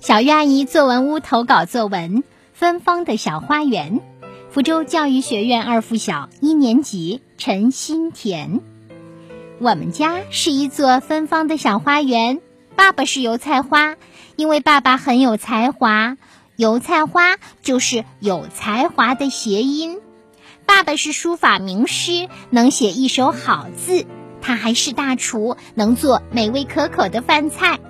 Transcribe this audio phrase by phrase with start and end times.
[0.00, 2.18] 小鱼阿姨作文屋投稿作文
[2.52, 3.98] 《芬芳的小花园》，
[4.48, 8.60] 福州教育学院二附小一年级陈新田。
[9.58, 12.40] 我们家是一座芬芳的小花园。
[12.76, 13.96] 爸爸是油菜花，
[14.36, 16.16] 因为爸爸很有才华。
[16.54, 19.98] 油菜花就是有才华的谐音。
[20.64, 24.06] 爸爸是书法名师，能写一手好字。
[24.40, 27.80] 他还是大厨，能做美味可口的饭菜。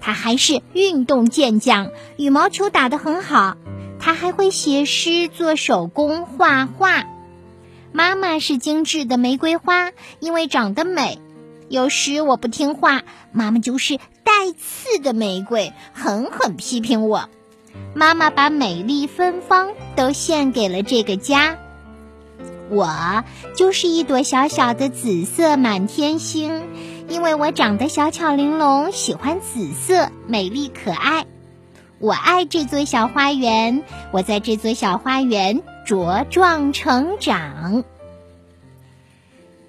[0.00, 3.56] 他还是运动健将，羽毛球打得很好。
[4.00, 7.04] 他还会写诗、做手工、画画。
[7.90, 9.90] 妈妈是精致的玫瑰花，
[10.20, 11.18] 因为长得美。
[11.68, 13.02] 有时我不听话，
[13.32, 17.28] 妈妈就是带刺的玫瑰，狠狠批评我。
[17.94, 21.58] 妈妈把美丽芬芳都献给了这个家。
[22.70, 23.24] 我
[23.56, 26.62] 就是一朵小小的紫色满天星。
[27.08, 31.24] 因为我长得小巧玲珑，喜欢紫色，美丽可爱。
[31.98, 37.82] 我爱这座小花园，我在这座小花园茁壮成长。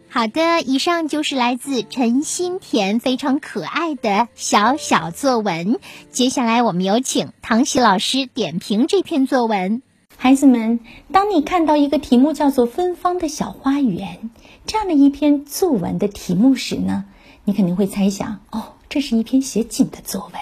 [0.10, 5.80] 好的，以上就是来自陈心田非常可爱的小小作文。
[6.12, 9.82] 接下来，我们有请唐喜老师点评这篇作文。
[10.18, 10.82] 孩子们，
[11.14, 14.30] 当你看到一个题目叫做“芬芳的小花园”
[14.68, 17.06] 这样的一篇作文的题目时呢？
[17.46, 20.42] 你肯定会猜想，哦，这是一篇写景的作文，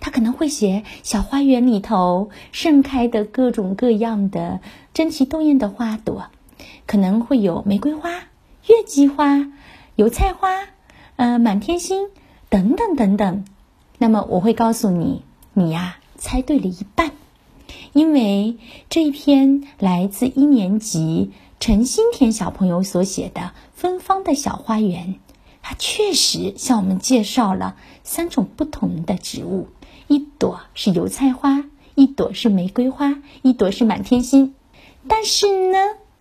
[0.00, 4.60] 他可能会写小花园里头盛开的各种各样的
[4.92, 6.26] 争奇斗艳的花朵，
[6.86, 8.10] 可能会有玫瑰花、
[8.66, 9.52] 月季花、
[9.94, 10.48] 油菜花，
[11.16, 12.08] 呃，满天星
[12.48, 13.44] 等等等等。
[13.98, 17.12] 那么我会告诉你，你呀猜对了一半，
[17.92, 18.56] 因为
[18.88, 21.30] 这一篇来自一年级
[21.60, 23.40] 陈新田小朋友所写的
[23.72, 25.14] 《芬芳的小花园》。
[25.62, 29.68] 它确实向我们介绍了三种不同的植物：
[30.08, 34.54] 一朵是油菜花，一朵是玫瑰花，一朵是满天星。
[35.08, 35.78] 但是呢，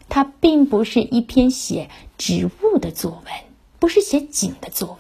[0.08, 3.34] 它并不是一篇写植物的作文，
[3.80, 5.00] 不是写景的作文、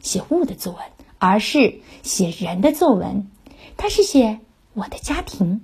[0.00, 0.82] 写物的作文，
[1.18, 3.28] 而是写人的作文。
[3.76, 4.40] 它是写
[4.72, 5.60] 我的家庭。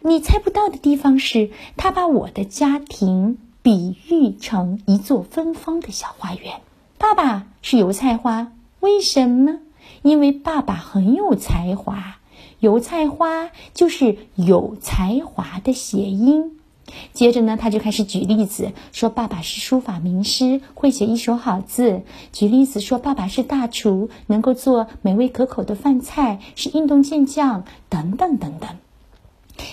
[0.00, 6.60] 你猜不到的地方是，他把我的家庭比喻成一座芬芳的小花园。
[6.98, 8.50] 爸爸是油菜花，
[8.80, 9.60] 为什么？
[10.02, 12.16] 因为爸爸很有才华，
[12.58, 16.58] 油菜花就是有才华的谐音。
[17.12, 22.02] 接着呢，他就开始举例子，说爸爸是书法名师，会写一手好字。
[22.32, 28.70] 举例子说爸爸是大厨，能够做美味可口的饭菜，是运动健将，等等等等。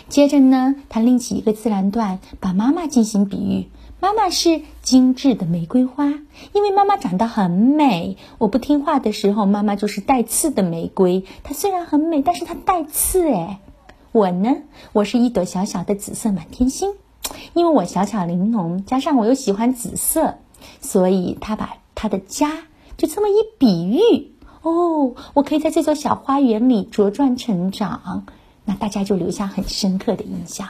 [0.10, 3.68] 接着呢，他另起一个自然段，把妈妈进行比喻。
[4.06, 6.06] 妈妈是精致的玫瑰花，
[6.54, 8.18] 因为妈妈长得很美。
[8.38, 11.24] 我不听话的时候，妈妈就是带刺的玫瑰。
[11.42, 13.62] 它虽然很美，但是它带刺哎。
[14.12, 14.58] 我呢，
[14.94, 16.94] 我是一朵小小的紫色满天星，
[17.56, 20.36] 因为我小巧玲珑，加上我又喜欢紫色，
[20.82, 22.52] 所以他把他的家
[22.98, 28.28] 就这么一比喻哦，我可以在这座小花园里茁壮成长，
[28.66, 30.68] 那大家就留下很深刻的印象。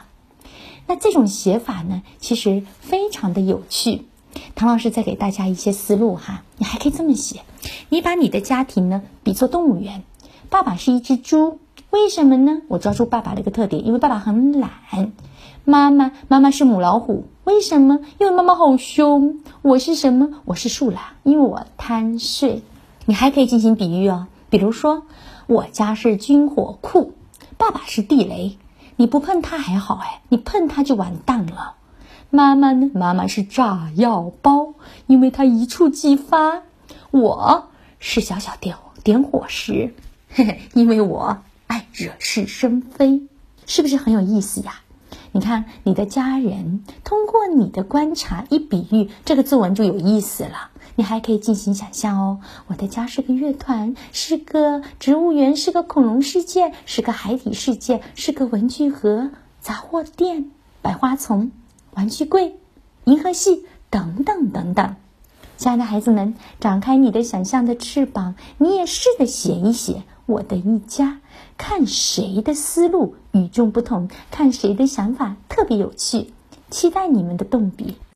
[0.88, 4.06] 那这种写法呢，其实非常的有趣。
[4.54, 7.42] 唐老师再给大家一些思路哈，你还可以这么写：
[7.90, 10.04] 你把你的家庭呢比作动物园，
[10.50, 11.60] 爸爸是一只猪，
[11.90, 12.62] 为什么呢？
[12.68, 14.72] 我抓住爸爸的一个特点，因为爸爸很懒。
[15.64, 18.02] 妈妈，妈妈是母老虎，为什么？
[18.20, 19.40] 因为妈妈好凶。
[19.64, 20.42] 我是什么？
[20.46, 22.62] 我是树懒，因为我贪睡。
[23.06, 25.04] 你还可以进行比喻哦，比如说
[25.48, 27.14] 我家是军火库，
[27.58, 28.58] 爸爸是地雷。
[28.98, 31.76] 你不碰它还好哎，你碰它就完蛋了。
[32.30, 32.90] 妈妈呢？
[32.94, 34.74] 妈妈是炸药包，
[35.08, 36.64] 因为它一触即发。
[37.12, 37.70] 我
[38.00, 39.94] 是小小点点火石，
[40.30, 43.24] 嘿嘿，因为我爱惹是生非，
[43.66, 44.82] 是不是很有意思呀？
[45.32, 50.72] 你看，你的家人通过你的观察一比喻，这个作文就有意思了。
[50.96, 60.52] 你还可以进行想象哦，我的家是个乐团，是个植物园，是个恐龙世界，是个海底世界，是个文具盒、杂货店、
[60.82, 61.52] 百花丛、
[61.94, 62.56] 玩具柜、
[63.04, 64.96] 银河系等等等等。
[65.58, 71.20] 亲爱的孩子们，展开你的想象的翅膀，你也试着写一写我的一家。
[71.58, 76.34] 看谁的思路与众不同，看谁的想法特别有趣，
[76.70, 77.96] 期待你们的动笔。